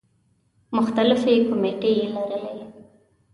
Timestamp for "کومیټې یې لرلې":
1.47-2.55